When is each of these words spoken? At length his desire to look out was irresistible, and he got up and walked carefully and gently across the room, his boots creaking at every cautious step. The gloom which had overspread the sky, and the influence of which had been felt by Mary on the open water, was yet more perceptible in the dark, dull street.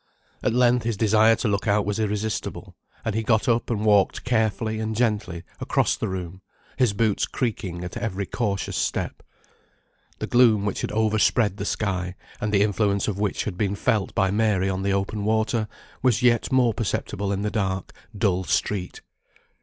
At 0.41 0.55
length 0.55 0.81
his 0.83 0.97
desire 0.97 1.35
to 1.35 1.47
look 1.47 1.67
out 1.67 1.85
was 1.85 1.99
irresistible, 1.99 2.75
and 3.05 3.13
he 3.13 3.21
got 3.21 3.47
up 3.47 3.69
and 3.69 3.85
walked 3.85 4.23
carefully 4.23 4.79
and 4.79 4.95
gently 4.95 5.43
across 5.59 5.95
the 5.95 6.07
room, 6.07 6.41
his 6.75 6.91
boots 6.91 7.27
creaking 7.27 7.83
at 7.83 7.95
every 7.95 8.25
cautious 8.25 8.75
step. 8.75 9.21
The 10.17 10.25
gloom 10.25 10.65
which 10.65 10.81
had 10.81 10.91
overspread 10.91 11.57
the 11.57 11.65
sky, 11.65 12.15
and 12.39 12.51
the 12.51 12.63
influence 12.63 13.07
of 13.07 13.19
which 13.19 13.43
had 13.43 13.59
been 13.59 13.75
felt 13.75 14.15
by 14.15 14.31
Mary 14.31 14.71
on 14.71 14.81
the 14.81 14.91
open 14.91 15.23
water, 15.23 15.67
was 16.01 16.23
yet 16.23 16.51
more 16.51 16.73
perceptible 16.73 17.31
in 17.31 17.43
the 17.43 17.51
dark, 17.51 17.93
dull 18.17 18.43
street. 18.43 19.01